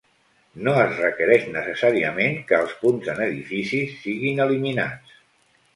No 0.67 0.71
es 0.83 0.95
requereix 1.01 1.45
necessàriament 1.57 2.41
que 2.51 2.59
els 2.65 2.75
punts 2.81 3.13
en 3.15 3.23
edificis 3.29 3.95
siguin 4.07 4.45
eliminats. 4.49 5.21